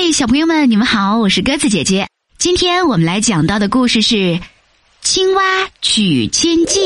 [0.00, 2.06] 嗨，小朋友们，你们好，我是鸽子姐姐。
[2.38, 4.14] 今天我们来讲到的故事是
[5.02, 5.42] 《青蛙
[5.82, 6.78] 取千记》，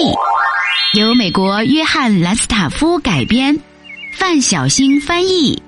[0.98, 3.60] 由美国约翰·兰斯塔夫改编，
[4.16, 5.62] 范小星翻译。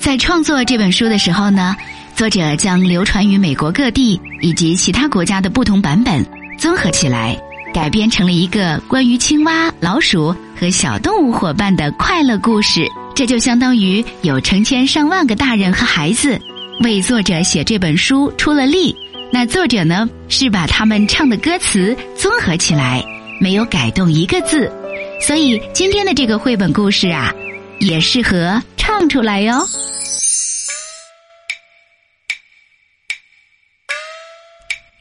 [0.00, 1.76] 在创作这本书的时候呢，
[2.16, 6.24] 作者将流传于美国各地以及其他国家的不同版本
[6.58, 7.38] 综合起来，
[7.74, 12.90] 改编成了一个关于青蛙、老鼠和小动物伙伴的快乐故事。
[13.14, 16.40] 这就相当于有成千上万个大人和孩子
[16.80, 18.94] 为作者写这本书出了力。
[19.32, 23.04] 那作者呢，是把他们唱的歌词综合起来，
[23.40, 24.72] 没有改动一个字。
[25.20, 27.34] 所以今天的这个绘本故事啊，
[27.80, 29.66] 也适合唱出来哟。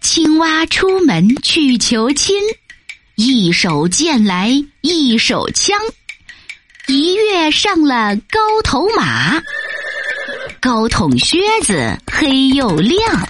[0.01, 2.35] 青蛙出门去求亲，
[3.15, 5.79] 一手剑来一手枪。
[6.87, 9.41] 一跃上了高头马，
[10.59, 13.27] 高筒靴子黑又亮，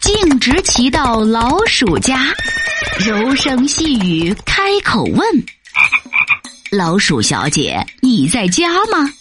[0.00, 2.26] 径直骑到老鼠家，
[2.98, 5.26] 柔声细语开口问
[6.70, 9.12] ：“老鼠小姐，你在家吗？”“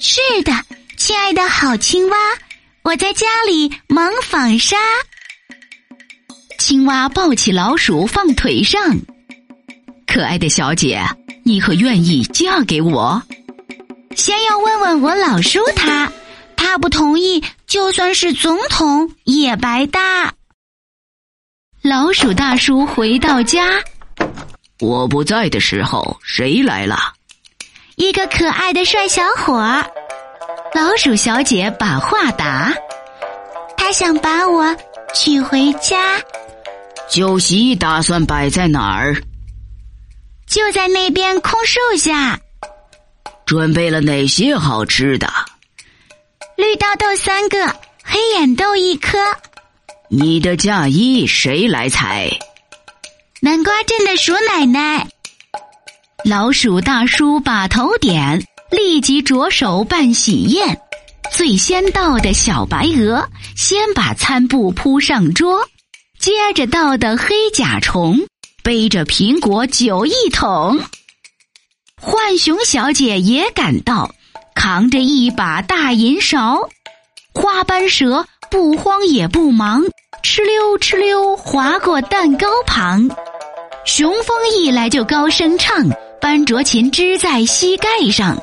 [0.00, 0.52] 是的，
[0.96, 2.16] 亲爱的好青蛙，
[2.82, 4.76] 我在家里忙纺纱。”
[6.58, 8.80] 青蛙抱起老鼠放腿上，
[10.06, 11.00] 可爱的小姐。
[11.44, 13.22] 你可愿意嫁给我？
[14.14, 16.12] 先要问问我老叔他，
[16.70, 20.34] 他不同意，就算是总统也白搭。
[21.80, 23.82] 老鼠大叔回到家，
[24.78, 27.14] 我不在的时候，谁来了？
[27.96, 29.56] 一个可爱的帅小伙。
[30.74, 32.70] 老鼠小姐把话答，
[33.74, 34.76] 他想把我
[35.14, 36.20] 娶回家。
[37.08, 39.14] 酒席打算摆在哪儿？
[40.46, 42.38] 就在那边空树下，
[43.46, 45.32] 准备了哪些好吃的？
[46.68, 47.66] 绿豆豆三个，
[48.04, 49.16] 黑眼豆一颗。
[50.10, 52.28] 你的嫁衣谁来裁？
[53.40, 55.08] 南瓜镇的鼠奶奶。
[56.26, 60.78] 老鼠大叔把头点，立即着手办喜宴。
[61.32, 63.26] 最先到的小白鹅，
[63.56, 65.66] 先把餐布铺上桌，
[66.18, 68.18] 接着到的黑甲虫。
[68.62, 70.78] 背着苹果酒一桶，
[71.98, 74.14] 浣熊小姐也赶到，
[74.58, 76.68] 扛着一把大银勺。
[77.32, 79.84] 花斑蛇不慌也不忙，
[80.24, 83.08] 哧溜哧溜划过蛋糕旁。
[83.84, 85.88] 雄蜂一来就高声唱，
[86.20, 88.36] 班卓琴支在膝盖上，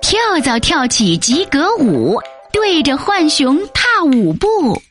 [0.00, 2.20] 跳蚤跳起及格舞，
[2.52, 4.82] 对着浣熊踏舞步。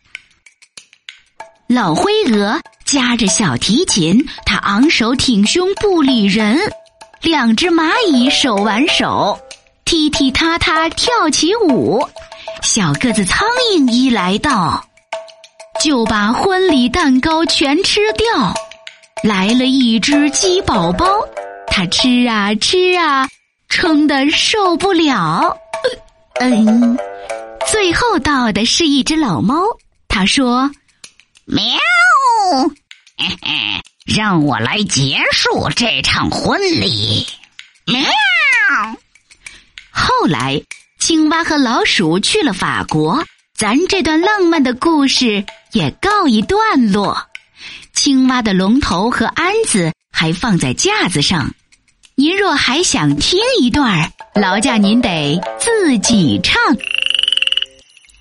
[1.68, 2.62] 老灰鹅。
[2.84, 6.60] 夹着小提琴，他昂首挺胸不理人。
[7.22, 9.40] 两只蚂蚁手挽手，
[9.92, 12.08] 踢踢踏踏跳起舞。
[12.62, 14.82] 小个子苍蝇一来到，
[15.84, 18.54] 就把婚礼蛋糕全吃掉。
[19.22, 21.06] 来了一只鸡宝宝，
[21.68, 23.28] 它吃啊吃啊，
[23.68, 25.58] 撑得受不了。
[26.40, 26.98] 嗯，
[27.70, 29.62] 最后到的是一只老猫，
[30.08, 30.72] 它说
[31.44, 31.66] ：“喵。”，
[34.08, 37.28] 让我来结束这场婚礼。
[37.88, 38.02] 喵！
[40.02, 40.60] 后来，
[41.00, 43.24] 青蛙和老鼠去了法国，
[43.56, 47.16] 咱这段浪漫的故事也告一段落。
[47.94, 51.54] 青蛙的龙头和鞍子还放在架子上。
[52.16, 56.60] 您若还想听一段儿，劳驾您得自己唱。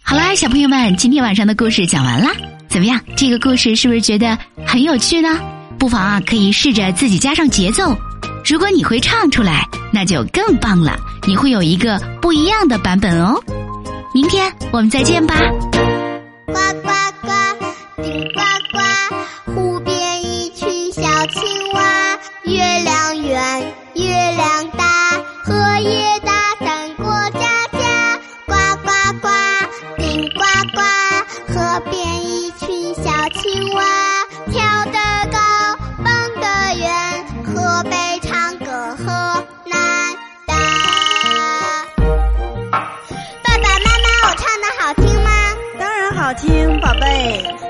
[0.02, 2.30] 好啦，小朋友们，今天晚上的故事讲完啦。
[2.68, 3.00] 怎么样？
[3.16, 4.36] 这个故事是不是觉得
[4.66, 5.40] 很有趣呢？
[5.78, 7.96] 不妨啊，可以试着自己加上节奏。
[8.44, 13.40] 如果你会唱出来，那就更棒了，你会有一个不一样的版本哦。
[14.12, 15.34] 明天我们再见吧。
[16.46, 16.89] 呱呱，
[47.30, 47.69] 听，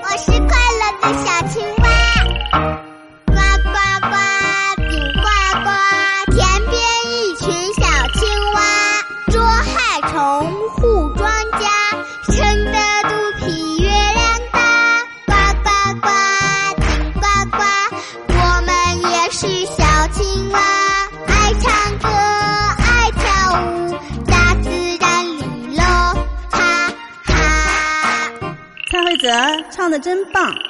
[29.30, 30.69] 蔡慧泽唱的真棒。